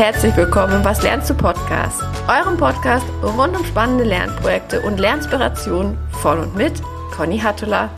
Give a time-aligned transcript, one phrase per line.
[0.00, 5.98] herzlich willkommen im Was lernst du Podcast, eurem Podcast rund um spannende Lernprojekte und Lernspirationen
[6.22, 6.72] von und mit
[7.14, 7.90] Conny Hattula.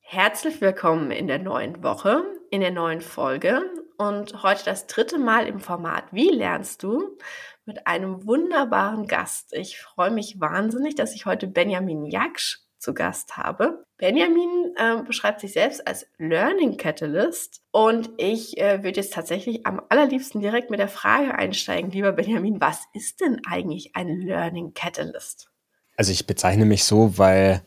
[0.00, 5.46] Herzlich willkommen in der neuen Woche, in der neuen Folge und heute das dritte Mal
[5.46, 7.16] im Format Wie lernst du?
[7.64, 9.52] mit einem wunderbaren Gast.
[9.52, 13.84] Ich freue mich wahnsinnig, dass ich heute Benjamin Jaksch zu Gast habe.
[13.96, 19.80] Benjamin äh, beschreibt sich selbst als Learning Catalyst und ich äh, würde jetzt tatsächlich am
[19.88, 25.50] allerliebsten direkt mit der Frage einsteigen, lieber Benjamin, was ist denn eigentlich ein Learning Catalyst?
[25.96, 27.62] Also ich bezeichne mich so, weil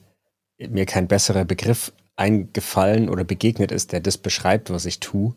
[0.59, 5.35] mir kein besserer Begriff eingefallen oder begegnet ist, der das beschreibt, was ich tue.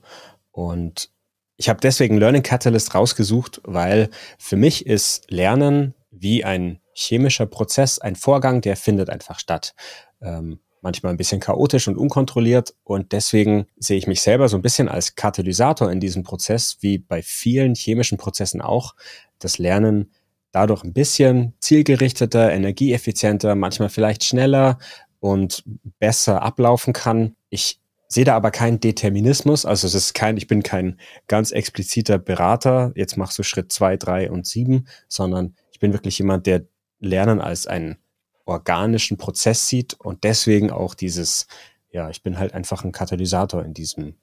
[0.51, 1.11] Und
[1.57, 7.99] ich habe deswegen Learning Catalyst rausgesucht, weil für mich ist Lernen wie ein chemischer Prozess,
[7.99, 9.75] ein Vorgang, der findet einfach statt.
[10.21, 12.75] Ähm, manchmal ein bisschen chaotisch und unkontrolliert.
[12.85, 16.99] Und deswegen sehe ich mich selber so ein bisschen als Katalysator in diesem Prozess, wie
[16.99, 18.95] bei vielen chemischen Prozessen auch.
[19.39, 20.13] Das Lernen
[20.53, 24.79] dadurch ein bisschen zielgerichteter, energieeffizienter, manchmal vielleicht schneller
[25.21, 25.65] und
[25.99, 27.37] besser ablaufen kann.
[27.51, 29.65] Ich sehe da aber keinen Determinismus.
[29.65, 32.93] Also es ist kein, ich bin kein ganz expliziter Berater.
[32.97, 36.67] Jetzt machst du Schritt zwei, drei und sieben, sondern ich bin wirklich jemand, der
[37.01, 37.99] Lernen als einen
[38.45, 41.47] organischen Prozess sieht und deswegen auch dieses,
[41.91, 44.17] ja, ich bin halt einfach ein Katalysator in diesem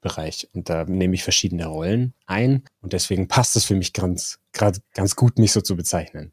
[0.00, 4.38] Bereich und da nehme ich verschiedene Rollen ein und deswegen passt es für mich ganz,
[4.52, 6.32] gerade ganz gut, mich so zu bezeichnen.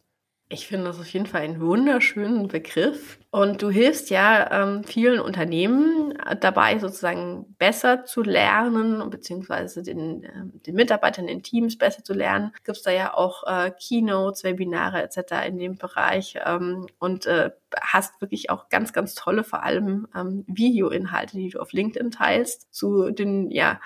[0.53, 3.19] Ich finde das auf jeden Fall einen wunderschönen Begriff.
[3.29, 10.43] Und du hilfst ja ähm, vielen Unternehmen dabei, sozusagen besser zu lernen, beziehungsweise den, äh,
[10.65, 12.51] den Mitarbeitern in Teams besser zu lernen.
[12.65, 15.47] Gibt es da ja auch äh, Keynotes, Webinare etc.
[15.47, 20.43] in dem Bereich ähm, und äh, hast wirklich auch ganz, ganz tolle, vor allem ähm,
[20.47, 23.79] Videoinhalte, die du auf LinkedIn teilst, zu den ja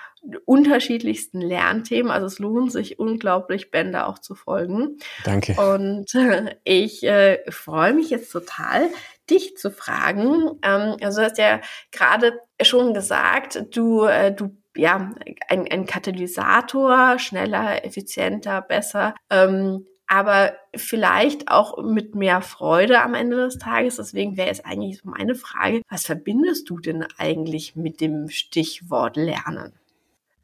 [0.44, 2.10] unterschiedlichsten Lernthemen.
[2.10, 4.98] Also es lohnt sich unglaublich, Bänder auch zu folgen.
[5.24, 5.56] Danke.
[5.60, 8.88] Und äh, ich äh, freue mich jetzt total,
[9.30, 10.58] dich zu fragen.
[10.62, 11.60] Ähm, also du hast ja
[11.92, 15.10] gerade schon gesagt, du, äh, du ja,
[15.48, 23.36] ein, ein Katalysator, schneller, effizienter, besser, ähm, aber vielleicht auch mit mehr Freude am Ende
[23.36, 23.96] des Tages.
[23.96, 29.16] Deswegen wäre es eigentlich so meine Frage, was verbindest du denn eigentlich mit dem Stichwort
[29.16, 29.72] Lernen?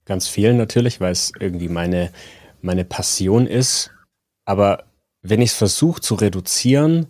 [0.05, 2.13] Ganz viel natürlich, weil es irgendwie meine,
[2.61, 3.91] meine Passion ist.
[4.45, 4.85] Aber
[5.23, 7.07] wenn ich es versuche zu reduzieren,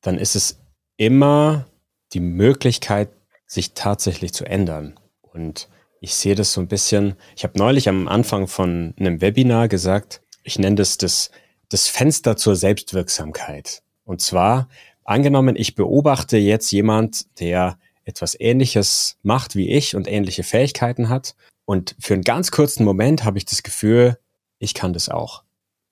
[0.00, 0.60] dann ist es
[0.96, 1.66] immer
[2.12, 3.10] die Möglichkeit,
[3.46, 4.98] sich tatsächlich zu ändern.
[5.20, 5.68] Und
[6.00, 10.22] ich sehe das so ein bisschen, ich habe neulich am Anfang von einem Webinar gesagt,
[10.42, 11.30] ich nenne das das,
[11.68, 13.82] das Fenster zur Selbstwirksamkeit.
[14.04, 14.68] Und zwar,
[15.04, 21.36] angenommen, ich beobachte jetzt jemand, der etwas Ähnliches macht wie ich und ähnliche Fähigkeiten hat.
[21.64, 24.18] Und für einen ganz kurzen Moment habe ich das Gefühl,
[24.58, 25.42] ich kann das auch.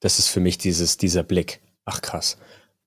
[0.01, 1.61] Das ist für mich dieses, dieser Blick.
[1.85, 2.37] Ach krass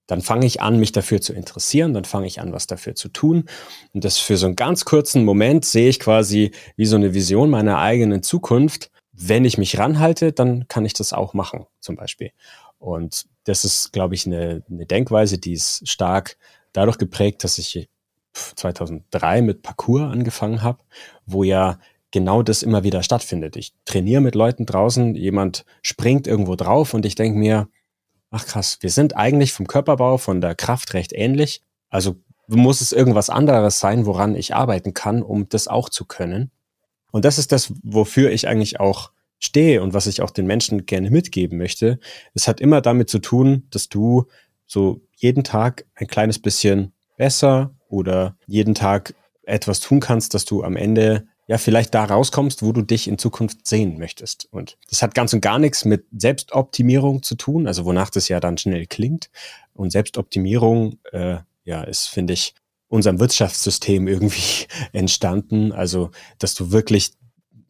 [0.08, 3.10] dann fange ich an, mich dafür zu interessieren, dann fange ich an, was dafür zu
[3.10, 3.46] tun.
[3.94, 7.50] Und das für so einen ganz kurzen Moment sehe ich quasi wie so eine Vision
[7.50, 8.92] meiner eigenen Zukunft.
[9.14, 12.32] Wenn ich mich ranhalte, dann kann ich das auch machen, zum Beispiel.
[12.80, 16.38] Und das ist, glaube ich, eine, eine Denkweise, die ist stark
[16.74, 17.88] dadurch geprägt, dass ich
[18.34, 20.80] 2003 mit Parcours angefangen habe,
[21.26, 21.80] wo ja
[22.14, 23.58] genau das immer wieder stattfindet.
[23.58, 27.68] Ich trainiere mit Leuten draußen, jemand springt irgendwo drauf und ich denke mir,
[28.30, 31.62] ach krass, wir sind eigentlich vom Körperbau, von der Kraft recht ähnlich.
[31.90, 32.16] Also
[32.48, 36.52] muss es irgendwas anderes sein, woran ich arbeiten kann, um das auch zu können.
[37.12, 40.86] Und das ist das, wofür ich eigentlich auch stehe und was ich auch den Menschen
[40.86, 42.00] gerne mitgeben möchte.
[42.36, 44.26] Es hat immer damit zu tun, dass du
[44.68, 50.64] so jeden Tag ein kleines bisschen besser oder jeden Tag etwas tun kannst, dass du
[50.64, 54.48] am Ende ja vielleicht da rauskommst, wo du dich in Zukunft sehen möchtest.
[54.52, 58.40] Und das hat ganz und gar nichts mit Selbstoptimierung zu tun, also wonach das ja
[58.40, 59.30] dann schnell klingt.
[59.74, 62.54] Und Selbstoptimierung, äh, ja, ist, finde ich,
[62.88, 65.72] unserem Wirtschaftssystem irgendwie entstanden.
[65.72, 67.14] Also, dass du wirklich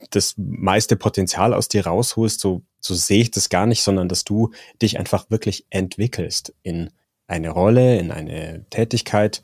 [0.10, 4.26] das meiste Potenzial aus dir rausholst, so, so sehe ich das gar nicht, sondern dass
[4.26, 6.90] du dich einfach wirklich entwickelst in
[7.26, 9.44] eine Rolle, in eine Tätigkeit,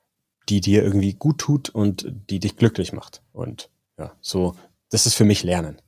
[0.50, 3.22] die dir irgendwie gut tut und die dich glücklich macht.
[3.32, 4.56] Und ja, so,
[4.90, 5.82] das ist für mich Lernen.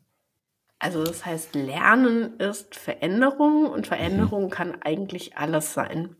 [0.83, 4.49] Also das heißt, Lernen ist Veränderung und Veränderung mhm.
[4.49, 6.15] kann eigentlich alles sein.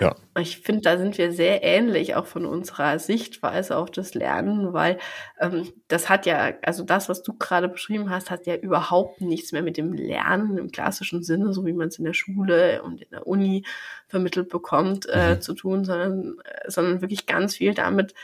[0.00, 0.16] Ja.
[0.36, 4.98] Ich finde, da sind wir sehr ähnlich, auch von unserer Sichtweise auf das Lernen, weil
[5.38, 9.52] ähm, das hat ja, also das, was du gerade beschrieben hast, hat ja überhaupt nichts
[9.52, 13.02] mehr mit dem Lernen im klassischen Sinne, so wie man es in der Schule und
[13.02, 13.64] in der Uni
[14.08, 15.40] vermittelt bekommt, äh, mhm.
[15.40, 18.14] zu tun, sondern, äh, sondern wirklich ganz viel damit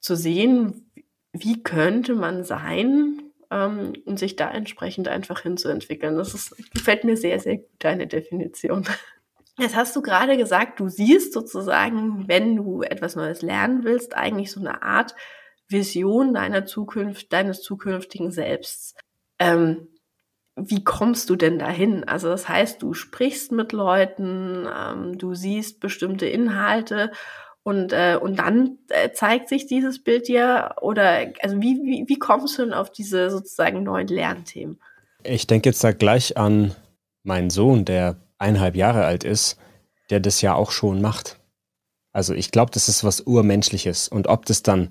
[0.00, 0.88] zu sehen,
[1.42, 6.16] wie könnte man sein ähm, und sich da entsprechend einfach hinzuentwickeln.
[6.16, 8.84] Das ist, gefällt mir sehr, sehr gut, deine Definition.
[9.58, 14.52] Jetzt hast du gerade gesagt, du siehst sozusagen, wenn du etwas Neues lernen willst, eigentlich
[14.52, 15.14] so eine Art
[15.68, 18.96] Vision deiner Zukunft, deines zukünftigen Selbst.
[19.38, 19.88] Ähm,
[20.54, 22.04] wie kommst du denn dahin?
[22.04, 27.10] Also das heißt, du sprichst mit Leuten, ähm, du siehst bestimmte Inhalte
[27.68, 32.18] und, äh, und dann äh, zeigt sich dieses Bild dir oder also wie, wie, wie
[32.18, 34.80] kommst du denn auf diese sozusagen neuen Lernthemen?
[35.22, 36.74] Ich denke jetzt da gleich an
[37.24, 39.58] meinen Sohn, der eineinhalb Jahre alt ist,
[40.08, 41.38] der das ja auch schon macht.
[42.14, 44.08] Also ich glaube, das ist was Urmenschliches.
[44.08, 44.88] Und ob das dann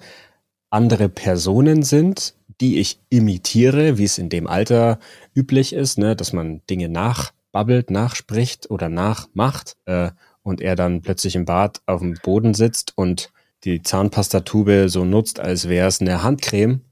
[0.69, 4.99] andere Personen sind, die ich imitiere, wie es in dem Alter
[5.33, 10.11] üblich ist, ne, dass man Dinge nachbabbelt, nachspricht oder nachmacht äh,
[10.47, 13.33] und er dann plötzlich im Bad auf dem Boden sitzt und
[13.65, 16.85] die Zahnpastatube so nutzt, als wäre es eine Handcreme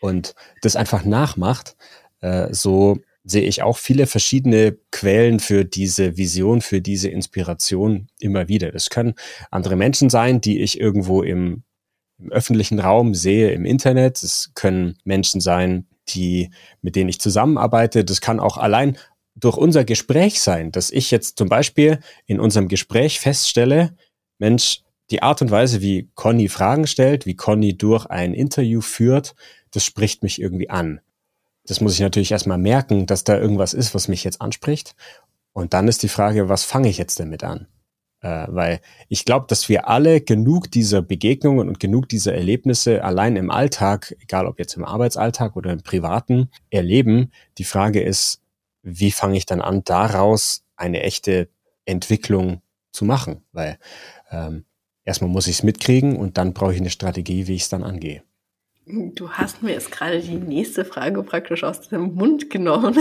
[0.00, 1.74] und das einfach nachmacht,
[2.20, 8.48] äh, so sehe ich auch viele verschiedene Quellen für diese Vision, für diese Inspiration immer
[8.48, 8.72] wieder.
[8.72, 9.14] Das können
[9.50, 11.62] andere Menschen sein, die ich irgendwo im
[12.20, 14.24] im öffentlichen Raum sehe im Internet.
[14.24, 16.50] Es können Menschen sein, die,
[16.82, 18.04] mit denen ich zusammenarbeite.
[18.04, 18.98] Das kann auch allein
[19.40, 23.96] durch unser Gespräch sein, dass ich jetzt zum Beispiel in unserem Gespräch feststelle,
[24.38, 29.34] Mensch, die Art und Weise, wie Conny Fragen stellt, wie Conny durch ein Interview führt,
[29.70, 31.00] das spricht mich irgendwie an.
[31.64, 34.94] Das muss ich natürlich erstmal merken, dass da irgendwas ist, was mich jetzt anspricht.
[35.52, 37.66] Und dann ist die Frage, was fange ich jetzt damit an?
[38.20, 43.36] Äh, weil ich glaube, dass wir alle genug dieser Begegnungen und genug dieser Erlebnisse allein
[43.36, 47.32] im Alltag, egal ob jetzt im Arbeitsalltag oder im privaten, erleben.
[47.58, 48.40] Die Frage ist,
[48.82, 51.48] wie fange ich dann an, daraus eine echte
[51.84, 53.44] Entwicklung zu machen?
[53.52, 53.78] Weil
[54.30, 54.64] ähm,
[55.04, 57.82] erstmal muss ich es mitkriegen und dann brauche ich eine Strategie, wie ich es dann
[57.82, 58.22] angehe.
[58.86, 62.96] Du hast mir jetzt gerade die nächste Frage praktisch aus dem Mund genommen.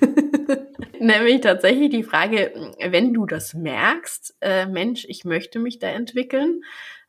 [1.00, 2.52] Nämlich tatsächlich die Frage,
[2.90, 6.62] wenn du das merkst, äh, Mensch, ich möchte mich da entwickeln,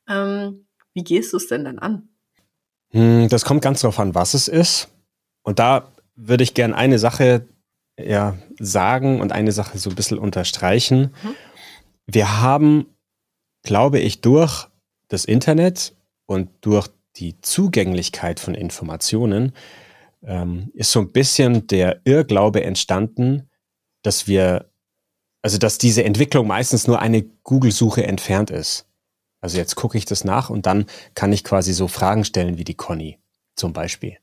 [0.07, 2.07] ähm, wie gehst du es denn dann an?
[2.91, 4.89] Hm, das kommt ganz darauf an, was es ist.
[5.43, 7.47] Und da würde ich gerne eine Sache
[7.99, 11.13] ja, sagen und eine Sache so ein bisschen unterstreichen.
[11.23, 11.35] Mhm.
[12.07, 12.85] Wir haben,
[13.63, 14.67] glaube ich, durch
[15.07, 15.95] das Internet
[16.25, 19.53] und durch die Zugänglichkeit von Informationen
[20.23, 23.49] ähm, ist so ein bisschen der Irrglaube entstanden,
[24.01, 24.71] dass wir,
[25.41, 28.87] also dass diese Entwicklung meistens nur eine Google-Suche entfernt ist.
[29.41, 30.85] Also jetzt gucke ich das nach und dann
[31.15, 33.19] kann ich quasi so Fragen stellen wie die Conny
[33.55, 34.17] zum Beispiel.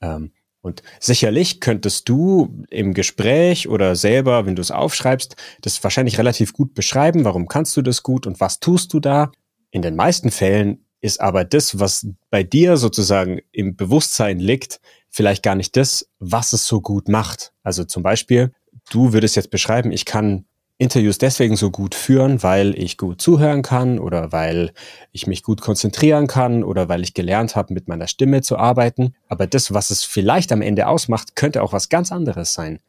[0.00, 6.18] Ähm, und sicherlich könntest du im Gespräch oder selber, wenn du es aufschreibst, das wahrscheinlich
[6.18, 7.24] relativ gut beschreiben.
[7.24, 9.32] Warum kannst du das gut und was tust du da?
[9.70, 15.42] In den meisten Fällen ist aber das, was bei dir sozusagen im Bewusstsein liegt, vielleicht
[15.42, 17.52] gar nicht das, was es so gut macht.
[17.62, 18.52] Also zum Beispiel,
[18.90, 20.44] du würdest jetzt beschreiben, ich kann
[20.80, 24.72] Interviews deswegen so gut führen, weil ich gut zuhören kann oder weil
[25.12, 29.14] ich mich gut konzentrieren kann oder weil ich gelernt habe, mit meiner Stimme zu arbeiten.
[29.28, 32.80] Aber das, was es vielleicht am Ende ausmacht, könnte auch was ganz anderes sein.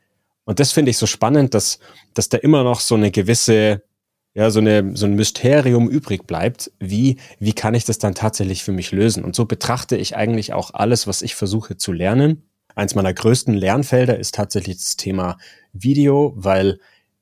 [0.46, 1.80] Und das finde ich so spannend, dass,
[2.14, 3.84] dass da immer noch so eine gewisse
[4.34, 8.64] ja, so, eine, so ein Mysterium übrig bleibt, wie, wie kann ich das dann tatsächlich
[8.64, 9.26] für mich lösen?
[9.26, 12.44] Und so betrachte ich eigentlich auch alles, was ich versuche zu lernen.
[12.74, 15.38] Eins meiner größten Lernfelder ist tatsächlich das Thema
[15.74, 16.80] Video, weil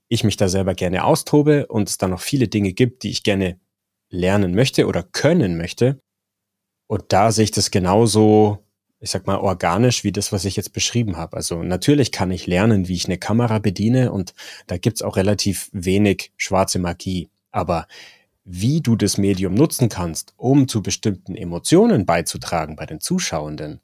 [0.10, 3.24] ich mich da selber gerne austobe und es da noch viele Dinge gibt, die ich
[3.24, 3.60] gerne
[4.10, 6.02] lernen möchte oder können möchte.
[6.88, 8.60] Und da sehe ich das genauso
[9.02, 11.38] ich sag mal, organisch wie das, was ich jetzt beschrieben habe.
[11.38, 14.34] Also natürlich kann ich lernen, wie ich eine Kamera bediene und
[14.68, 17.30] da gibt's auch relativ wenig schwarze Magie.
[17.52, 17.88] Aber
[18.44, 23.80] wie du das Medium nutzen kannst, um zu bestimmten Emotionen beizutragen bei den Zuschauenden,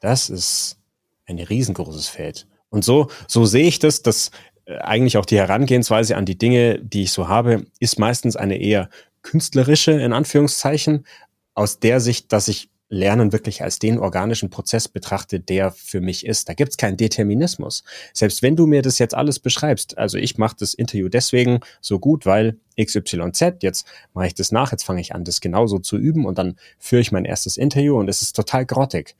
[0.00, 0.78] das ist
[1.26, 2.46] ein riesengroßes Feld.
[2.70, 4.30] Und so, so sehe ich das, dass
[4.80, 8.90] eigentlich auch die Herangehensweise an die Dinge, die ich so habe, ist meistens eine eher
[9.22, 11.06] künstlerische, in Anführungszeichen,
[11.54, 16.24] aus der Sicht, dass ich Lernen wirklich als den organischen Prozess betrachtet, der für mich
[16.24, 16.48] ist.
[16.48, 17.84] Da gibt es keinen Determinismus.
[18.14, 21.98] Selbst wenn du mir das jetzt alles beschreibst, also ich mache das Interview deswegen so
[21.98, 25.98] gut, weil XYZ, jetzt mache ich das nach, jetzt fange ich an, das genauso zu
[25.98, 29.16] üben und dann führe ich mein erstes Interview und es ist total grottig,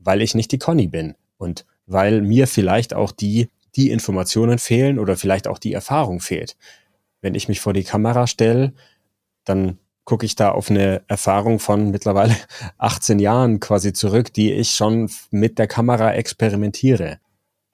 [0.00, 4.98] weil ich nicht die Conny bin und weil mir vielleicht auch die, die Informationen fehlen
[4.98, 6.56] oder vielleicht auch die Erfahrung fehlt.
[7.20, 8.72] Wenn ich mich vor die Kamera stelle,
[9.44, 12.36] dann gucke ich da auf eine Erfahrung von mittlerweile
[12.78, 17.18] 18 Jahren quasi zurück, die ich schon mit der Kamera experimentiere.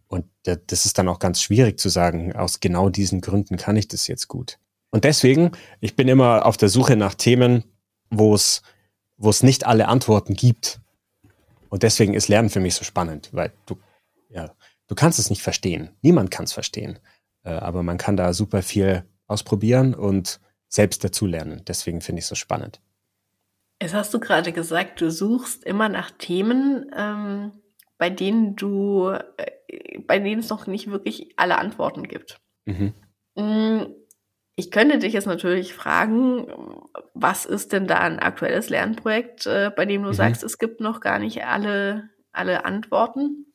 [0.09, 3.89] Und das ist dann auch ganz schwierig zu sagen, aus genau diesen Gründen kann ich
[3.89, 4.59] das jetzt gut.
[4.91, 7.65] Und deswegen, ich bin immer auf der Suche nach Themen,
[8.11, 8.63] wo es,
[9.19, 10.81] wo es nicht alle Antworten gibt.
[11.69, 13.77] Und deswegen ist Lernen für mich so spannend, weil du,
[14.89, 15.91] du kannst es nicht verstehen.
[16.03, 16.99] Niemand kann es verstehen.
[17.45, 21.63] Äh, aber man kann da super viel ausprobieren und selbst dazulernen.
[21.67, 22.81] Deswegen finde ich es so spannend.
[23.81, 27.53] Jetzt hast du gerade gesagt, du suchst immer nach Themen, ähm,
[27.97, 32.41] bei denen du, äh, bei denen es noch nicht wirklich alle Antworten gibt.
[32.67, 32.93] Mhm.
[33.37, 33.83] Mm,
[34.57, 36.49] ich könnte dich jetzt natürlich fragen,
[37.15, 40.15] was ist denn da ein aktuelles Lernprojekt, äh, bei dem du mhm.
[40.15, 43.48] sagst, es gibt noch gar nicht alle, alle Antworten?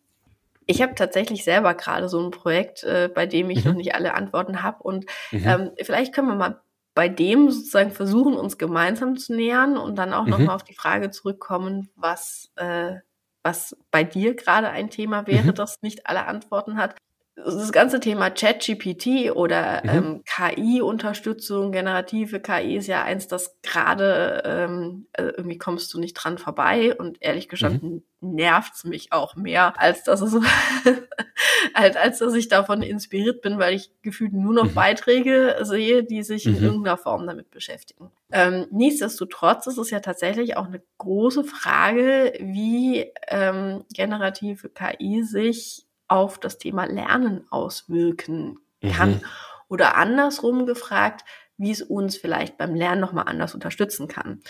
[0.66, 3.72] Ich habe tatsächlich selber gerade so ein Projekt, äh, bei dem ich mhm.
[3.72, 4.84] noch nicht alle Antworten habe.
[4.84, 5.48] Und mhm.
[5.48, 6.62] ähm, vielleicht können wir mal
[6.96, 10.32] bei dem sozusagen versuchen, uns gemeinsam zu nähern und dann auch mhm.
[10.32, 12.98] nochmal auf die Frage zurückkommen, was, äh,
[13.42, 15.56] was bei dir gerade ein Thema wäre, mhm.
[15.56, 16.96] das nicht alle Antworten hat
[17.36, 19.90] das ganze Thema ChatGPT oder mhm.
[19.90, 26.14] ähm, KI-Unterstützung, generative KI ist ja eins, das gerade ähm, also irgendwie kommst du nicht
[26.14, 28.36] dran vorbei und ehrlich gestanden mhm.
[28.36, 30.36] nervt's mich auch mehr, als dass es
[31.74, 34.76] als, als dass ich davon inspiriert bin, weil ich gefühlt nur noch mhm.
[34.76, 36.64] Beiträge sehe, die sich in mhm.
[36.64, 38.12] irgendeiner Form damit beschäftigen.
[38.32, 45.88] Ähm, nichtsdestotrotz ist es ja tatsächlich auch eine große Frage, wie ähm, generative KI sich
[46.14, 49.14] auf das Thema Lernen auswirken kann.
[49.14, 49.22] Mhm.
[49.68, 51.26] Oder andersrum gefragt,
[51.58, 54.42] wie es uns vielleicht beim Lernen nochmal anders unterstützen kann.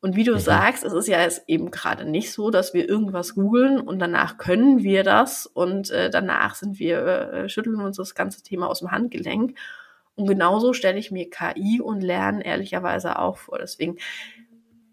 [0.00, 0.38] Und wie du mhm.
[0.38, 4.38] sagst, es ist ja jetzt eben gerade nicht so, dass wir irgendwas googeln und danach
[4.38, 8.78] können wir das und äh, danach sind wir, äh, schütteln uns das ganze Thema aus
[8.78, 9.58] dem Handgelenk.
[10.14, 13.58] Und genauso stelle ich mir KI und Lernen ehrlicherweise auch vor.
[13.58, 13.98] Deswegen,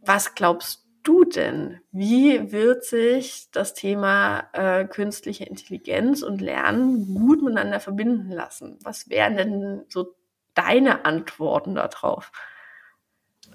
[0.02, 1.80] was glaubst du denn?
[1.92, 8.78] Wie wird sich das Thema äh, künstliche Intelligenz und Lernen gut miteinander verbinden lassen?
[8.84, 10.16] Was wären denn so
[10.54, 12.32] deine Antworten darauf?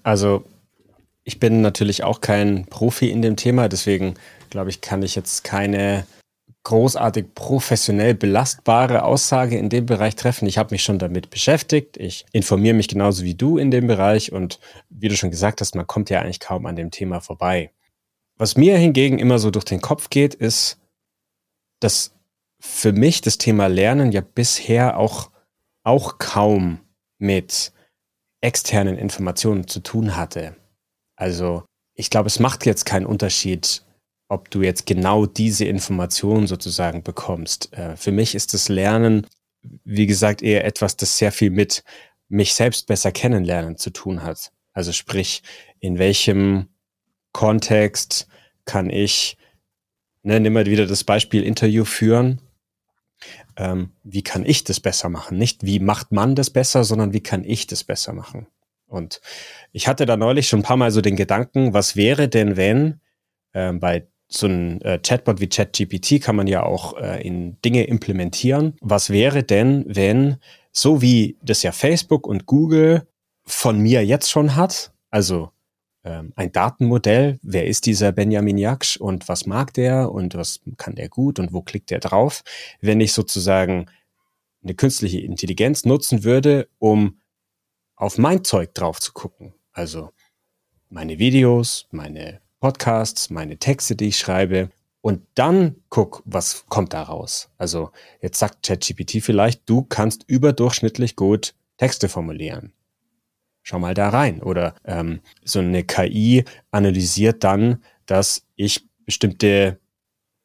[0.02, 0.44] Also,
[1.25, 4.14] ich bin natürlich auch kein Profi in dem Thema, deswegen
[4.50, 6.06] glaube ich, kann ich jetzt keine
[6.64, 10.47] großartig professionell belastbare Aussage in dem Bereich treffen.
[10.47, 11.97] Ich habe mich schon damit beschäftigt.
[11.97, 15.75] Ich informiere mich genauso wie du in dem Bereich und wie du schon gesagt hast,
[15.75, 17.73] man kommt ja eigentlich kaum an dem Thema vorbei.
[18.37, 20.78] Was mir hingegen immer so durch den Kopf geht, ist,
[21.81, 22.14] dass
[22.61, 25.31] für mich das Thema Lernen ja bisher auch,
[25.83, 26.81] auch kaum
[27.19, 27.73] mit
[28.40, 30.57] externen Informationen zu tun hatte.
[31.16, 31.64] Also
[31.95, 33.85] ich glaube, es macht jetzt keinen Unterschied,
[34.32, 37.70] ob du jetzt genau diese Informationen sozusagen bekommst.
[37.74, 39.26] Äh, für mich ist das Lernen,
[39.84, 41.84] wie gesagt, eher etwas, das sehr viel mit
[42.28, 44.50] mich selbst besser kennenlernen zu tun hat.
[44.72, 45.42] Also sprich,
[45.80, 46.68] in welchem
[47.32, 48.26] Kontext
[48.64, 49.36] kann ich,
[50.22, 52.40] ne, nimm mal wieder das Beispiel Interview führen.
[53.56, 55.36] Ähm, wie kann ich das besser machen?
[55.36, 58.46] Nicht wie macht man das besser, sondern wie kann ich das besser machen?
[58.86, 59.20] Und
[59.72, 63.00] ich hatte da neulich schon ein paar Mal so den Gedanken, was wäre denn, wenn
[63.52, 67.84] ähm, bei so ein äh, Chatbot wie ChatGPT kann man ja auch äh, in Dinge
[67.84, 68.74] implementieren.
[68.80, 70.36] Was wäre denn, wenn,
[70.72, 73.06] so wie das ja Facebook und Google
[73.44, 75.50] von mir jetzt schon hat, also
[76.04, 80.94] ähm, ein Datenmodell, wer ist dieser Benjamin Jaksch und was mag der und was kann
[80.94, 82.42] der gut und wo klickt der drauf,
[82.80, 83.86] wenn ich sozusagen
[84.62, 87.20] eine künstliche Intelligenz nutzen würde, um
[87.96, 89.54] auf mein Zeug drauf zu gucken.
[89.72, 90.10] Also
[90.88, 97.02] meine Videos, meine Podcasts, meine Texte, die ich schreibe und dann guck, was kommt da
[97.02, 97.50] raus.
[97.59, 97.90] Also
[98.21, 102.73] jetzt sagt ChatGPT vielleicht, du kannst überdurchschnittlich gut Texte formulieren.
[103.64, 104.40] Schau mal da rein.
[104.40, 109.81] Oder ähm, so eine KI analysiert dann, dass ich bestimmte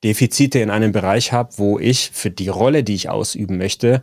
[0.03, 4.01] Defizite in einem Bereich habe, wo ich für die Rolle, die ich ausüben möchte,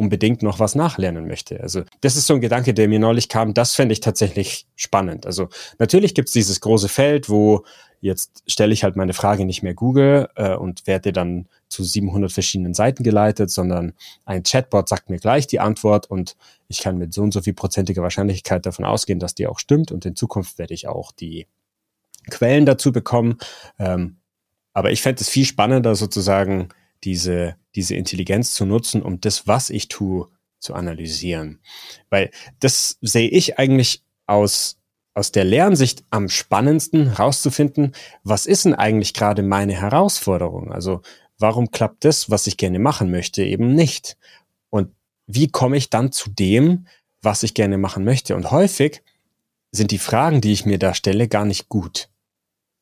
[0.00, 1.60] unbedingt noch was nachlernen möchte.
[1.60, 3.52] Also das ist so ein Gedanke, der mir neulich kam.
[3.52, 5.26] Das fände ich tatsächlich spannend.
[5.26, 7.64] Also natürlich gibt es dieses große Feld, wo
[8.00, 12.32] jetzt stelle ich halt meine Frage nicht mehr Google äh, und werde dann zu 700
[12.32, 13.92] verschiedenen Seiten geleitet, sondern
[14.24, 16.34] ein Chatbot sagt mir gleich die Antwort und
[16.68, 19.92] ich kann mit so und so viel prozentiger Wahrscheinlichkeit davon ausgehen, dass die auch stimmt
[19.92, 21.46] und in Zukunft werde ich auch die
[22.30, 23.36] Quellen dazu bekommen.
[23.78, 24.16] Ähm,
[24.72, 26.70] aber ich fände es viel spannender sozusagen
[27.04, 31.60] diese diese Intelligenz zu nutzen, um das, was ich tue, zu analysieren.
[32.10, 34.78] Weil das sehe ich eigentlich aus,
[35.14, 40.70] aus der Lernsicht am spannendsten rauszufinden, was ist denn eigentlich gerade meine Herausforderung?
[40.70, 41.00] Also
[41.38, 44.16] warum klappt das, was ich gerne machen möchte, eben nicht?
[44.68, 44.92] Und
[45.26, 46.86] wie komme ich dann zu dem,
[47.22, 48.36] was ich gerne machen möchte?
[48.36, 49.02] Und häufig
[49.72, 52.08] sind die Fragen, die ich mir da stelle, gar nicht gut.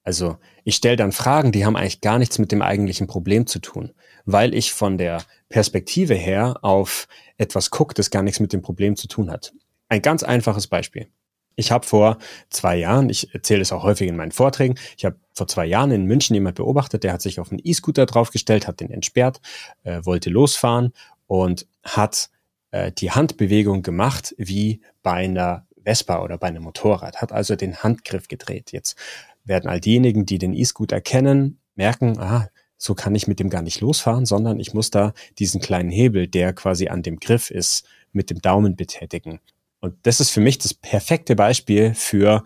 [0.02, 3.58] Also ich stelle dann Fragen, die haben eigentlich gar nichts mit dem eigentlichen Problem zu
[3.58, 3.92] tun
[4.30, 7.08] weil ich von der Perspektive her auf
[7.38, 9.54] etwas gucke, das gar nichts mit dem Problem zu tun hat.
[9.88, 11.08] Ein ganz einfaches Beispiel.
[11.56, 12.18] Ich habe vor
[12.50, 15.92] zwei Jahren, ich erzähle es auch häufig in meinen Vorträgen, ich habe vor zwei Jahren
[15.92, 19.40] in München jemand beobachtet, der hat sich auf einen E-Scooter draufgestellt, hat den entsperrt,
[19.82, 20.92] äh, wollte losfahren
[21.26, 22.28] und hat
[22.70, 27.82] äh, die Handbewegung gemacht wie bei einer Vespa oder bei einem Motorrad, hat also den
[27.82, 28.72] Handgriff gedreht.
[28.72, 28.98] Jetzt
[29.44, 33.62] werden all diejenigen, die den E-Scooter kennen, merken, ah, so kann ich mit dem gar
[33.62, 37.84] nicht losfahren, sondern ich muss da diesen kleinen Hebel, der quasi an dem Griff ist,
[38.12, 39.40] mit dem Daumen betätigen.
[39.80, 42.42] Und das ist für mich das perfekte Beispiel für,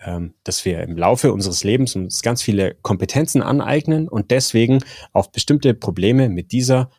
[0.00, 5.32] ähm, dass wir im Laufe unseres Lebens uns ganz viele Kompetenzen aneignen und deswegen auf
[5.32, 6.90] bestimmte Probleme mit dieser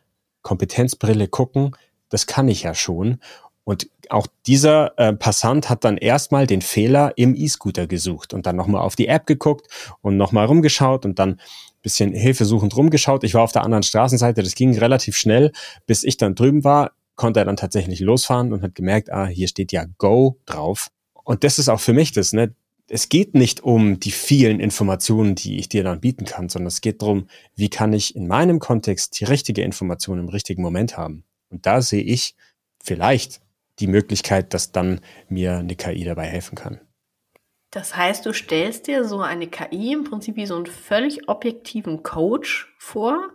[0.42, 1.76] Kompetenzbrille gucken.
[2.10, 3.20] Das kann ich ja schon.
[3.64, 8.56] Und auch dieser äh, Passant hat dann erstmal den Fehler im E-Scooter gesucht und dann
[8.56, 9.68] nochmal auf die App geguckt
[10.02, 11.42] und nochmal rumgeschaut und dann
[11.82, 13.24] bisschen hilfesuchend rumgeschaut.
[13.24, 15.52] Ich war auf der anderen Straßenseite, das ging relativ schnell,
[15.86, 19.50] bis ich dann drüben war konnte er dann tatsächlich losfahren und hat gemerkt, ah, hier
[19.50, 20.90] steht ja Go drauf.
[21.26, 22.56] Und das ist auch für mich das, ne?
[22.90, 26.80] Es geht nicht um die vielen Informationen, die ich dir dann bieten kann, sondern es
[26.80, 31.26] geht darum, wie kann ich in meinem Kontext die richtige Information im richtigen Moment haben.
[31.50, 32.36] Und da sehe ich
[32.82, 33.42] vielleicht
[33.80, 36.80] die Möglichkeit, dass dann mir eine KI dabei helfen kann.
[37.78, 42.02] Das heißt, du stellst dir so eine KI im Prinzip wie so einen völlig objektiven
[42.02, 43.30] Coach vor,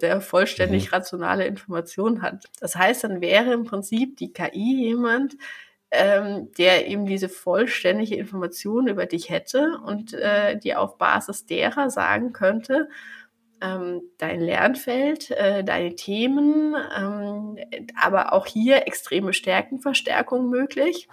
[0.00, 0.94] der vollständig mhm.
[0.94, 2.46] rationale Informationen hat.
[2.58, 5.36] Das heißt, dann wäre im Prinzip die KI jemand,
[5.90, 11.90] ähm, der eben diese vollständige Information über dich hätte und äh, die auf Basis derer
[11.90, 12.88] sagen könnte,
[13.60, 17.58] ähm, dein Lernfeld, äh, deine Themen, ähm,
[18.00, 21.08] aber auch hier extreme Stärkenverstärkung möglich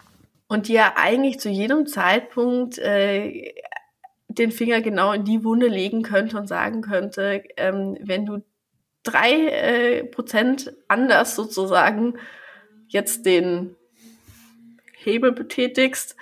[0.54, 3.54] und dir eigentlich zu jedem Zeitpunkt äh,
[4.28, 8.44] den Finger genau in die Wunde legen könnte und sagen könnte, ähm, wenn du
[9.04, 12.16] drei äh, Prozent anders sozusagen
[12.88, 13.76] jetzt den
[14.96, 16.16] Hebel betätigst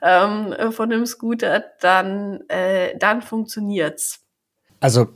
[0.00, 4.20] ähm, von dem Scooter, dann, äh, dann funktioniert's.
[4.80, 5.08] Also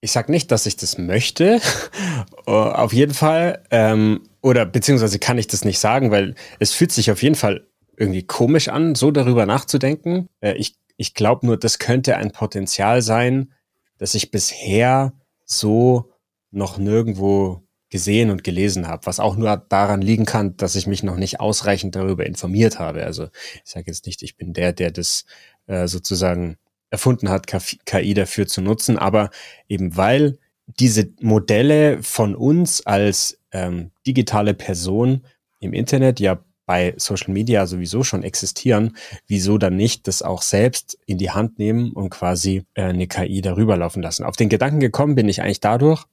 [0.00, 1.60] ich sag nicht, dass ich das möchte,
[2.46, 3.62] auf jeden Fall.
[3.70, 7.66] Ähm, oder beziehungsweise kann ich das nicht sagen, weil es fühlt sich auf jeden Fall
[7.96, 10.28] irgendwie komisch an, so darüber nachzudenken.
[10.40, 13.52] Äh, ich ich glaube nur, das könnte ein Potenzial sein,
[13.98, 15.12] das ich bisher
[15.44, 16.12] so
[16.50, 21.02] noch nirgendwo gesehen und gelesen habe, was auch nur daran liegen kann, dass ich mich
[21.02, 23.04] noch nicht ausreichend darüber informiert habe.
[23.04, 23.28] Also
[23.64, 25.24] ich sage jetzt nicht, ich bin der, der das
[25.66, 26.56] äh, sozusagen
[26.90, 29.30] erfunden hat, KI dafür zu nutzen, aber
[29.68, 35.24] eben weil diese Modelle von uns als ähm, digitale Person
[35.60, 40.98] im Internet ja bei Social Media sowieso schon existieren, wieso dann nicht das auch selbst
[41.06, 44.24] in die Hand nehmen und quasi äh, eine KI darüber laufen lassen.
[44.24, 46.04] Auf den Gedanken gekommen bin ich eigentlich dadurch,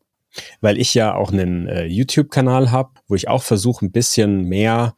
[0.61, 4.95] weil ich ja auch einen äh, YouTube-Kanal habe, wo ich auch versuche, ein bisschen mehr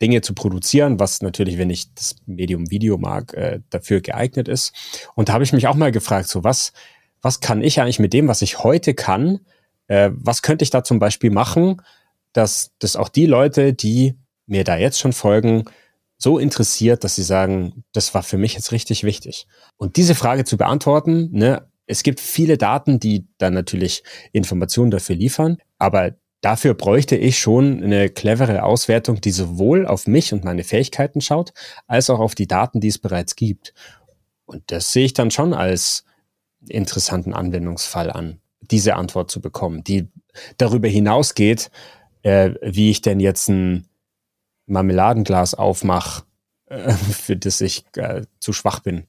[0.00, 4.72] Dinge zu produzieren, was natürlich, wenn ich das Medium Video mag, äh, dafür geeignet ist.
[5.14, 6.72] Und da habe ich mich auch mal gefragt, so was,
[7.20, 9.40] was kann ich eigentlich mit dem, was ich heute kann,
[9.86, 11.82] äh, was könnte ich da zum Beispiel machen,
[12.32, 15.64] dass, dass auch die Leute, die mir da jetzt schon folgen,
[16.18, 19.46] so interessiert, dass sie sagen, das war für mich jetzt richtig wichtig.
[19.76, 25.16] Und diese Frage zu beantworten, ne, es gibt viele Daten, die dann natürlich Informationen dafür
[25.16, 30.64] liefern, aber dafür bräuchte ich schon eine clevere Auswertung, die sowohl auf mich und meine
[30.64, 31.52] Fähigkeiten schaut,
[31.86, 33.74] als auch auf die Daten, die es bereits gibt.
[34.44, 36.04] Und das sehe ich dann schon als
[36.68, 40.08] interessanten Anwendungsfall an, diese Antwort zu bekommen, die
[40.56, 41.70] darüber hinausgeht,
[42.22, 43.88] äh, wie ich denn jetzt ein
[44.66, 46.24] Marmeladenglas aufmache,
[46.66, 49.06] äh, für das ich äh, zu schwach bin.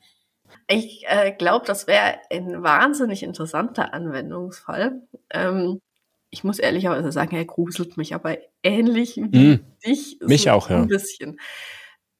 [0.67, 5.01] Ich äh, glaube, das wäre ein wahnsinnig interessanter Anwendungsfall.
[5.29, 5.81] Ähm,
[6.29, 10.17] ich muss ehrlicherweise sagen, er gruselt mich aber ähnlich wie mm, dich.
[10.21, 10.77] Mich so auch, ja.
[10.77, 11.39] Ein bisschen.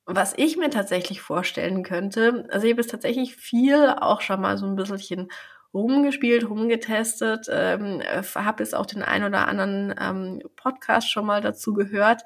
[0.06, 4.58] Was ich mir tatsächlich vorstellen könnte, also ich habe es tatsächlich viel auch schon mal
[4.58, 5.32] so ein bisschen
[5.74, 8.02] rumgespielt, rumgetestet, ähm,
[8.36, 12.22] habe jetzt auch den ein oder anderen ähm, Podcast schon mal dazu gehört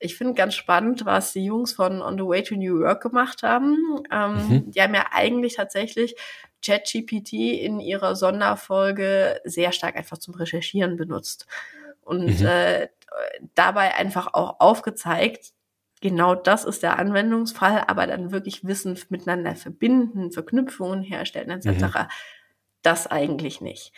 [0.00, 3.42] ich finde ganz spannend, was die Jungs von On the Way to New York gemacht
[3.42, 3.76] haben.
[4.12, 4.70] Ähm, mhm.
[4.70, 6.14] Die haben ja eigentlich tatsächlich
[6.64, 11.46] ChatGPT in ihrer Sonderfolge sehr stark einfach zum Recherchieren benutzt.
[12.02, 12.46] Und mhm.
[12.46, 12.88] äh,
[13.54, 15.52] dabei einfach auch aufgezeigt,
[16.00, 21.66] genau das ist der Anwendungsfall, aber dann wirklich Wissen miteinander verbinden, Verknüpfungen herstellen etc.
[21.66, 22.06] Mhm.
[22.82, 23.92] Das eigentlich nicht.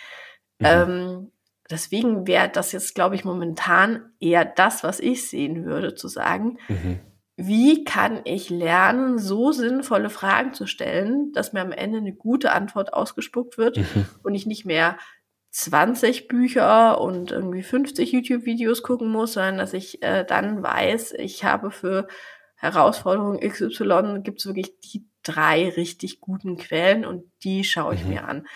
[0.59, 0.67] Mhm.
[0.67, 1.33] Ähm,
[1.71, 6.59] Deswegen wäre das jetzt, glaube ich, momentan eher das, was ich sehen würde, zu sagen,
[6.69, 6.99] mhm.
[7.37, 12.53] wie kann ich lernen, so sinnvolle Fragen zu stellen, dass mir am Ende eine gute
[12.53, 14.07] Antwort ausgespuckt wird mhm.
[14.23, 14.99] und ich nicht mehr
[15.53, 21.45] 20 Bücher und irgendwie 50 YouTube-Videos gucken muss, sondern dass ich äh, dann weiß, ich
[21.45, 22.07] habe für
[22.57, 28.11] Herausforderung XY gibt es wirklich die drei richtig guten Quellen und die schaue ich mhm.
[28.11, 28.47] mir an.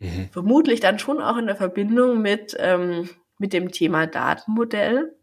[0.00, 0.28] Mhm.
[0.32, 3.08] Vermutlich dann schon auch in der Verbindung mit, ähm,
[3.38, 5.14] mit dem Thema Datenmodell,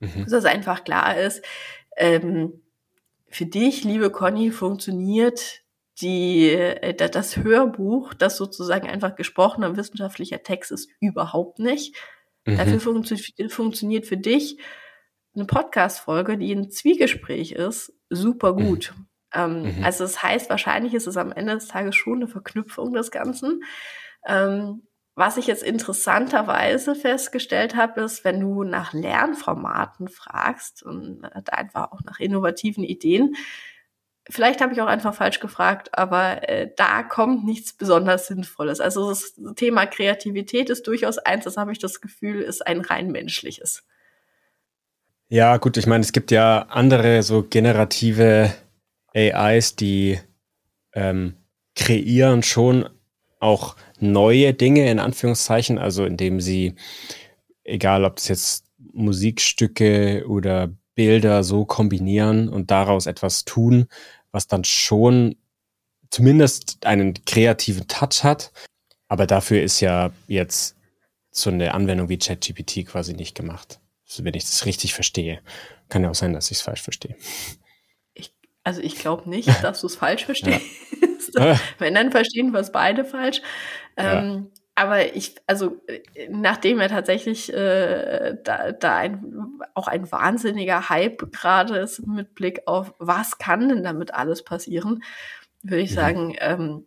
[0.00, 0.26] mhm.
[0.28, 1.44] dass einfach klar ist,
[1.96, 2.60] ähm,
[3.28, 5.62] für dich, liebe Conny, funktioniert
[6.00, 11.94] die, äh, das Hörbuch, das sozusagen einfach gesprochener wissenschaftlicher Text ist, überhaupt nicht.
[12.46, 12.56] Mhm.
[12.56, 14.58] Dafür funktio funktioniert für dich
[15.34, 18.66] eine Podcast-Folge, die ein Zwiegespräch ist, super mhm.
[18.66, 18.94] gut.
[19.32, 19.84] Ähm, mhm.
[19.84, 23.62] Also das heißt, wahrscheinlich ist es am Ende des Tages schon eine Verknüpfung des Ganzen.
[24.26, 24.82] Ähm,
[25.16, 31.92] was ich jetzt interessanterweise festgestellt habe, ist, wenn du nach Lernformaten fragst und da einfach
[31.92, 33.36] auch nach innovativen Ideen,
[34.28, 38.80] vielleicht habe ich auch einfach falsch gefragt, aber äh, da kommt nichts besonders Sinnvolles.
[38.80, 43.12] Also das Thema Kreativität ist durchaus eins, das habe ich das Gefühl, ist ein rein
[43.12, 43.84] menschliches.
[45.28, 48.52] Ja, gut, ich meine, es gibt ja andere so generative
[49.14, 50.18] AIs, die
[50.92, 51.36] ähm,
[51.76, 52.88] kreieren schon
[53.40, 53.76] auch
[54.12, 56.74] neue Dinge in Anführungszeichen, also indem sie,
[57.64, 63.86] egal ob es jetzt Musikstücke oder Bilder so kombinieren und daraus etwas tun,
[64.30, 65.36] was dann schon
[66.10, 68.52] zumindest einen kreativen Touch hat.
[69.08, 70.76] Aber dafür ist ja jetzt
[71.30, 73.80] so eine Anwendung wie ChatGPT quasi nicht gemacht.
[74.18, 75.40] Wenn ich das richtig verstehe.
[75.88, 77.16] Kann ja auch sein, dass ich es falsch verstehe.
[78.14, 80.60] Ich, also ich glaube nicht, dass du es falsch verstehst.
[81.00, 81.08] Ja.
[81.78, 83.42] wenn, dann verstehen wir es beide falsch.
[83.96, 84.60] Ähm, ja.
[84.76, 85.80] Aber ich, also
[86.28, 92.62] nachdem er tatsächlich äh, da, da ein, auch ein wahnsinniger Hype gerade ist mit Blick
[92.66, 95.04] auf, was kann denn damit alles passieren,
[95.62, 95.94] würde ich mhm.
[95.94, 96.86] sagen, ähm,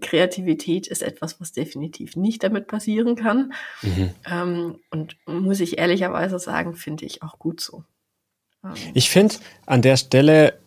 [0.00, 3.52] Kreativität ist etwas, was definitiv nicht damit passieren kann.
[3.82, 4.10] Mhm.
[4.30, 7.84] Ähm, und muss ich ehrlicherweise sagen, finde ich auch gut so.
[8.64, 8.72] Ähm.
[8.94, 10.58] Ich finde, an der Stelle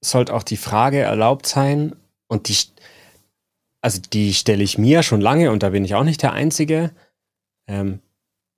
[0.00, 1.96] sollte auch die Frage erlaubt sein,
[2.28, 2.56] und die,
[3.80, 6.92] also die stelle ich mir schon lange und da bin ich auch nicht der Einzige.
[7.66, 8.00] Ähm,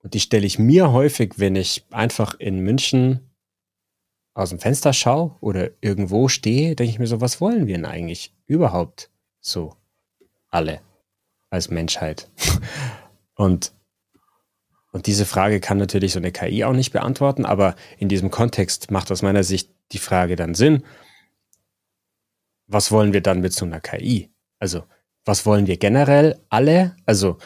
[0.03, 3.31] und die stelle ich mir häufig, wenn ich einfach in München
[4.33, 7.85] aus dem Fenster schaue oder irgendwo stehe, denke ich mir so, was wollen wir denn
[7.85, 9.75] eigentlich überhaupt so
[10.49, 10.81] alle
[11.49, 12.29] als Menschheit?
[13.35, 13.73] und,
[14.91, 18.89] und diese Frage kann natürlich so eine KI auch nicht beantworten, aber in diesem Kontext
[18.89, 20.83] macht aus meiner Sicht die Frage dann Sinn.
[22.71, 24.31] Was wollen wir dann mit so einer KI?
[24.59, 24.83] Also,
[25.25, 26.95] was wollen wir generell alle?
[27.05, 27.37] Also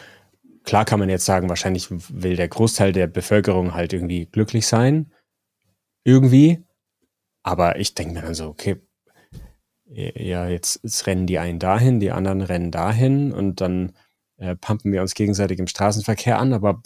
[0.64, 5.12] klar kann man jetzt sagen, wahrscheinlich will der Großteil der Bevölkerung halt irgendwie glücklich sein.
[6.04, 6.64] Irgendwie.
[7.44, 8.82] Aber ich denke mir dann so, okay,
[9.88, 13.94] ja, jetzt, jetzt, rennen die einen dahin, die anderen rennen dahin und dann
[14.38, 16.54] äh, pumpen wir uns gegenseitig im Straßenverkehr an.
[16.54, 16.82] Aber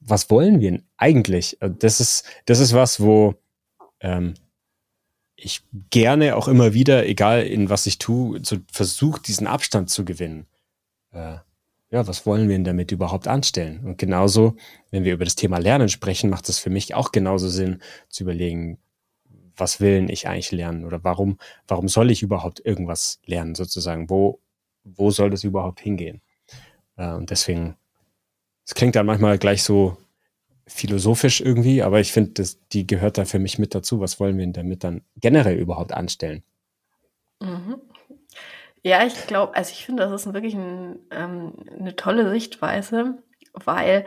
[0.00, 1.58] was wollen wir eigentlich?
[1.60, 3.34] Das ist, das ist was, wo
[4.00, 4.34] ähm,
[5.42, 10.04] ich gerne auch immer wieder, egal in was ich tue, so versuche, diesen Abstand zu
[10.04, 10.46] gewinnen.
[11.12, 11.36] Äh,
[11.90, 13.80] ja, was wollen wir denn damit überhaupt anstellen?
[13.84, 14.56] Und genauso,
[14.90, 18.22] wenn wir über das Thema Lernen sprechen, macht es für mich auch genauso Sinn zu
[18.22, 18.78] überlegen,
[19.56, 24.08] was will ich eigentlich lernen oder warum, warum soll ich überhaupt irgendwas lernen sozusagen?
[24.08, 24.40] Wo,
[24.84, 26.22] wo soll das überhaupt hingehen?
[26.96, 27.76] Äh, und deswegen,
[28.64, 29.98] es klingt dann manchmal gleich so
[30.66, 34.00] philosophisch irgendwie, aber ich finde, die gehört da für mich mit dazu.
[34.00, 36.42] Was wollen wir denn damit dann generell überhaupt anstellen?
[37.40, 37.80] Mhm.
[38.82, 43.22] Ja, ich glaube, also ich finde, das ist wirklich ein, ähm, eine tolle Sichtweise,
[43.52, 44.04] weil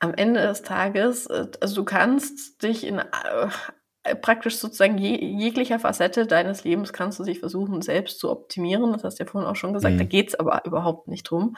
[0.00, 5.78] am Ende des Tages, äh, also du kannst dich in äh, praktisch sozusagen je, jeglicher
[5.78, 8.92] Facette deines Lebens kannst du dich versuchen, selbst zu optimieren.
[8.92, 9.98] Das hast du ja vorhin auch schon gesagt, mhm.
[9.98, 11.56] da geht es aber überhaupt nicht drum.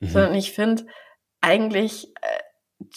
[0.00, 0.06] Mhm.
[0.06, 0.86] Sondern ich finde,
[1.40, 2.42] eigentlich äh,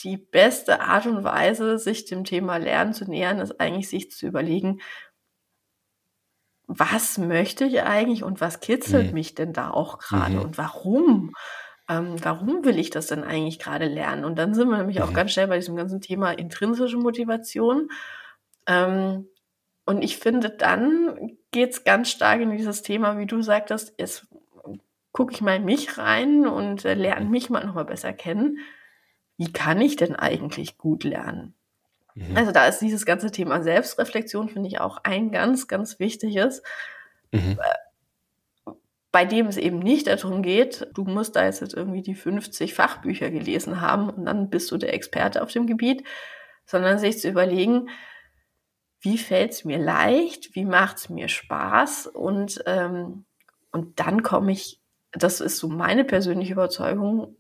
[0.04, 4.28] die beste Art und Weise, sich dem Thema Lernen zu nähern, ist eigentlich sich zu
[4.28, 4.80] überlegen,
[6.68, 9.14] was möchte ich eigentlich und was kitzelt mhm.
[9.14, 10.42] mich denn da auch gerade mhm.
[10.42, 11.32] und warum?
[11.90, 14.26] Ähm, warum will ich das denn eigentlich gerade lernen?
[14.26, 15.04] Und dann sind wir nämlich mhm.
[15.04, 17.90] auch ganz schnell bei diesem ganzen Thema intrinsische Motivation.
[18.66, 19.30] Ähm,
[19.86, 24.28] und ich finde, dann geht es ganz stark in dieses Thema, wie du sagtest, jetzt
[25.14, 28.60] gucke ich mal in mich rein und äh, lerne mich mal nochmal besser kennen
[29.38, 31.54] wie kann ich denn eigentlich gut lernen?
[32.16, 32.36] Mhm.
[32.36, 36.64] Also da ist dieses ganze Thema Selbstreflexion, finde ich, auch ein ganz, ganz wichtiges,
[37.32, 37.60] mhm.
[37.60, 38.72] Äh,
[39.12, 43.32] bei dem es eben nicht darum geht, du musst da jetzt irgendwie die 50 Fachbücher
[43.32, 46.04] gelesen haben und dann bist du der Experte auf dem Gebiet,
[46.66, 47.90] sondern sich zu überlegen,
[49.00, 53.26] wie fällt es mir leicht, wie macht es mir Spaß und, ähm,
[53.72, 54.82] und dann komme ich,
[55.14, 57.38] das ist so meine persönliche Überzeugung,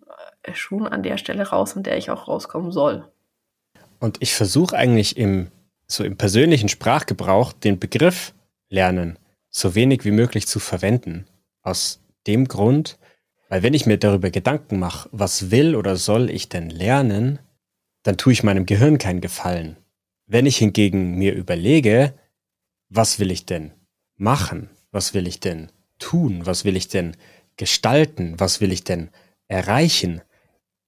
[0.54, 3.12] schon an der Stelle raus, an der ich auch rauskommen soll.
[4.00, 5.52] Und ich versuche eigentlich im
[5.90, 8.34] so im persönlichen Sprachgebrauch den Begriff
[8.70, 9.18] lernen
[9.58, 11.26] so wenig wie möglich zu verwenden.
[11.64, 12.98] Aus dem Grund,
[13.50, 17.40] weil wenn ich mir darüber Gedanken mache, was will oder soll ich denn lernen,
[18.04, 19.78] dann tue ich meinem Gehirn keinen Gefallen.
[20.28, 22.14] Wenn ich hingegen mir überlege,
[22.90, 23.72] was will ich denn
[24.16, 27.16] machen, was will ich denn tun, was will ich denn
[27.56, 29.10] gestalten, was will ich denn
[29.48, 30.22] erreichen,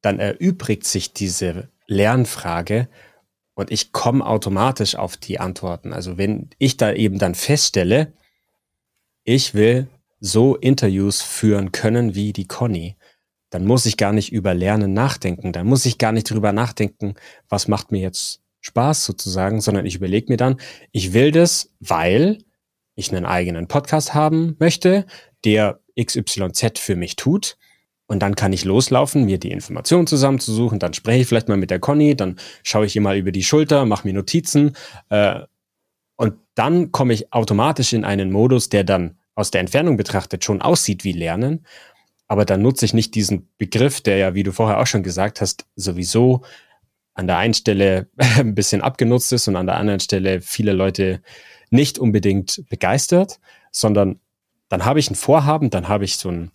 [0.02, 2.88] dann erübrigt sich diese Lernfrage
[3.56, 5.92] und ich komme automatisch auf die Antworten.
[5.92, 8.14] Also wenn ich da eben dann feststelle,
[9.24, 9.88] ich will
[10.20, 12.96] so Interviews führen können wie die Conny,
[13.50, 15.52] dann muss ich gar nicht über Lernen nachdenken.
[15.52, 17.16] Dann muss ich gar nicht drüber nachdenken,
[17.48, 20.60] was macht mir jetzt Spaß sozusagen, sondern ich überlege mir dann,
[20.92, 22.44] ich will das, weil
[22.96, 25.06] ich einen eigenen Podcast haben möchte,
[25.46, 27.58] der XYZ für mich tut.
[28.10, 30.80] Und dann kann ich loslaufen, mir die Informationen zusammenzusuchen.
[30.80, 33.44] Dann spreche ich vielleicht mal mit der Conny, dann schaue ich ihr mal über die
[33.44, 34.76] Schulter, mache mir Notizen.
[35.10, 35.42] Äh,
[36.16, 40.60] und dann komme ich automatisch in einen Modus, der dann aus der Entfernung betrachtet schon
[40.60, 41.68] aussieht wie Lernen.
[42.28, 45.40] Aber dann nutze ich nicht diesen Begriff, der ja, wie du vorher auch schon gesagt
[45.40, 46.42] hast, sowieso
[47.14, 51.22] an der einen Stelle ein bisschen abgenutzt ist und an der anderen Stelle viele Leute
[51.70, 53.40] nicht unbedingt begeistert,
[53.72, 54.20] sondern
[54.68, 56.52] dann habe ich ein Vorhaben, dann habe ich so ein,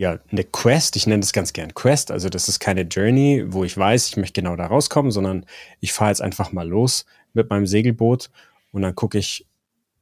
[0.00, 3.64] ja, eine Quest, ich nenne das ganz gern Quest, also das ist keine Journey, wo
[3.64, 5.44] ich weiß, ich möchte genau da rauskommen, sondern
[5.80, 8.30] ich fahre jetzt einfach mal los mit meinem Segelboot
[8.72, 9.46] und dann gucke ich,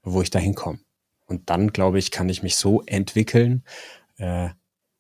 [0.05, 0.79] wo ich da hinkomme.
[1.27, 3.65] Und dann, glaube ich, kann ich mich so entwickeln,
[4.19, 4.51] äh,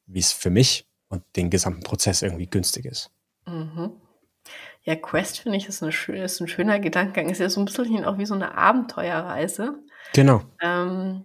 [0.06, 3.12] wie es für mich und den gesamten Prozess irgendwie günstig ist.
[3.46, 3.92] Mhm.
[4.82, 7.30] Ja, Quest finde ich ist, eine ist ein schöner Gedankengang.
[7.30, 9.78] Ist ja so ein bisschen auch wie so eine Abenteuerreise.
[10.12, 10.42] Genau.
[10.60, 11.24] Ähm,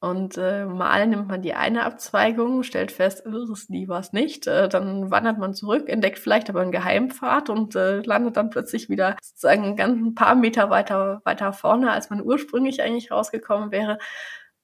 [0.00, 4.46] und äh, mal nimmt man die eine Abzweigung, stellt fest, das ist nie was nicht.
[4.46, 8.88] Äh, dann wandert man zurück, entdeckt vielleicht aber einen Geheimpfad und äh, landet dann plötzlich
[8.88, 13.98] wieder sozusagen ganz ein paar Meter weiter, weiter vorne, als man ursprünglich eigentlich rausgekommen wäre.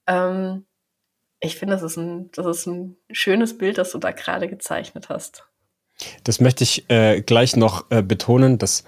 [0.07, 0.67] Ähm,
[1.41, 5.09] ich finde, das ist, ein, das ist ein schönes Bild, das du da gerade gezeichnet
[5.09, 5.49] hast.
[6.23, 8.85] Das möchte ich äh, gleich noch äh, betonen, dass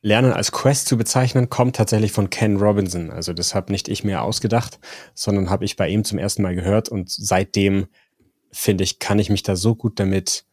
[0.00, 3.10] Lernen als Quest zu bezeichnen, kommt tatsächlich von Ken Robinson.
[3.10, 4.78] Also das habe nicht ich mir ausgedacht,
[5.14, 7.88] sondern habe ich bei ihm zum ersten Mal gehört und seitdem
[8.52, 10.44] finde ich, kann ich mich da so gut damit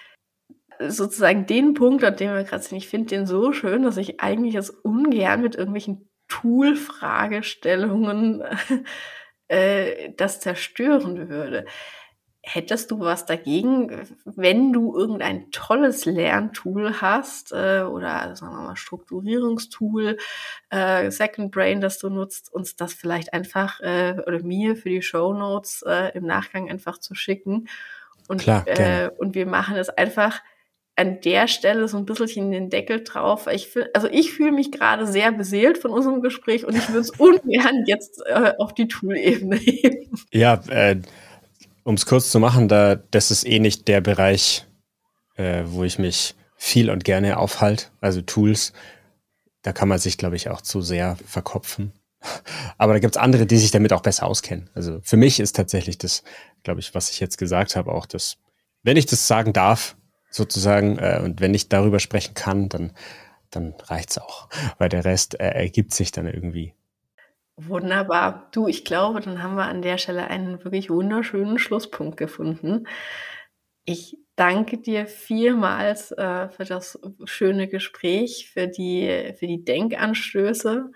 [0.90, 4.22] sozusagen den Punkt, an dem wir gerade sind, ich finde den so schön, dass ich
[4.22, 8.44] eigentlich jetzt ungern mit irgendwelchen Tool-Fragestellungen
[9.48, 11.66] äh, das zerstören würde.
[12.44, 18.76] Hättest du was dagegen, wenn du irgendein tolles Lerntool hast äh, oder sagen wir mal
[18.76, 20.18] Strukturierungstool,
[20.72, 25.04] äh, Second Brain, das du nutzt, uns das vielleicht einfach äh, oder mir für die
[25.04, 27.68] Show Notes äh, im Nachgang einfach zu schicken
[28.28, 30.42] und Klar, äh, und wir machen es einfach
[30.96, 33.48] an der Stelle so ein bisschen den Deckel drauf.
[33.52, 37.00] Ich fühl, also ich fühle mich gerade sehr beseelt von unserem Gespräch und ich würde
[37.00, 40.12] es ungern jetzt äh, auf die Tool-Ebene heben.
[40.32, 41.02] Ja, äh,
[41.84, 44.66] um es kurz zu machen, da das ist eh nicht der Bereich,
[45.36, 48.74] äh, wo ich mich viel und gerne aufhalte, also Tools.
[49.64, 51.94] da kann man sich, glaube ich, auch zu sehr verkopfen.
[52.78, 54.70] Aber da gibt es andere, die sich damit auch besser auskennen.
[54.74, 56.24] Also für mich ist tatsächlich das,
[56.64, 58.38] glaube ich, was ich jetzt gesagt habe, auch das,
[58.84, 59.96] wenn ich das sagen darf,
[60.30, 62.94] sozusagen, äh, und wenn ich darüber sprechen kann, dann,
[63.50, 64.50] dann reicht's auch.
[64.78, 66.74] Weil der Rest äh, ergibt sich dann irgendwie.
[67.68, 68.50] Wunderbar.
[68.52, 72.88] Du, ich glaube, dann haben wir an der Stelle einen wirklich wunderschönen Schlusspunkt gefunden.
[73.86, 80.92] Ich danke dir vielmals äh, für das schöne Gespräch, für die, für die Denkanstöße,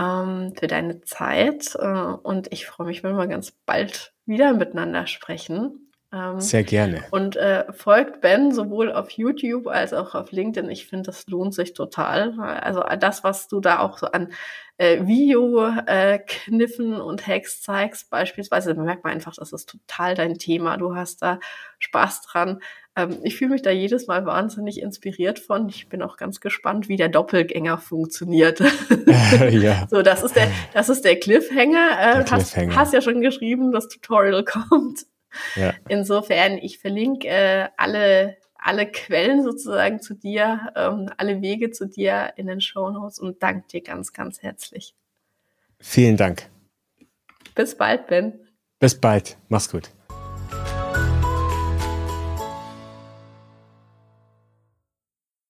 [0.00, 1.74] ähm, für deine Zeit.
[1.76, 5.92] Äh, und ich freue mich, wenn wir ganz bald wieder miteinander sprechen.
[6.14, 7.02] Ähm, Sehr gerne.
[7.10, 10.70] Und äh, folgt Ben sowohl auf YouTube als auch auf LinkedIn.
[10.70, 12.38] Ich finde, das lohnt sich total.
[12.38, 14.32] Also das, was du da auch so an
[14.76, 20.38] äh, Video-Kniffen äh, und Hacks zeigst, beispielsweise, da merkt man einfach, das ist total dein
[20.38, 20.76] Thema.
[20.76, 21.40] Du hast da
[21.80, 22.60] Spaß dran.
[22.94, 25.68] Ähm, ich fühle mich da jedes Mal wahnsinnig inspiriert von.
[25.68, 28.60] Ich bin auch ganz gespannt, wie der Doppelgänger funktioniert.
[29.50, 29.88] ja.
[29.90, 31.98] So, das ist der, das ist der Cliffhanger.
[31.98, 32.70] Äh, der Cliffhanger.
[32.70, 35.06] Hast, hast ja schon geschrieben, das Tutorial kommt.
[35.56, 35.74] Ja.
[35.88, 42.32] Insofern, ich verlinke äh, alle, alle Quellen sozusagen zu dir, ähm, alle Wege zu dir
[42.36, 44.94] in den Show Notes und danke dir ganz, ganz herzlich.
[45.80, 46.48] Vielen Dank.
[47.54, 48.38] Bis bald, Ben.
[48.78, 49.36] Bis bald.
[49.48, 49.90] Mach's gut.